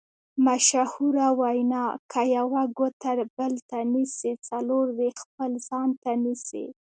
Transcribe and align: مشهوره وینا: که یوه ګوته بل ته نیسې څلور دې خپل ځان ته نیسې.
مشهوره 0.45 1.27
وینا: 1.39 1.85
که 2.11 2.21
یوه 2.37 2.63
ګوته 2.77 3.11
بل 3.37 3.53
ته 3.69 3.79
نیسې 3.93 4.31
څلور 4.47 4.85
دې 4.97 5.09
خپل 5.21 5.51
ځان 5.67 5.89
ته 6.03 6.11
نیسې. 6.23 6.65